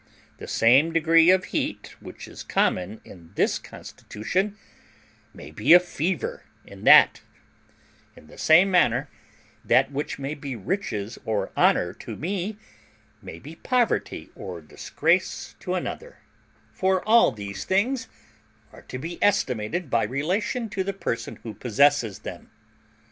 [0.39, 4.57] The same degree of heat which is common in this constitution
[5.31, 7.21] may be a fever in that;
[8.15, 9.09] in the same manner
[9.63, 12.57] that which may be riches or honour to me
[13.21, 16.17] may be poverty or disgrace to another:
[16.73, 18.07] for all these things
[18.73, 22.49] are to be estimated by relation to the person who possesses them.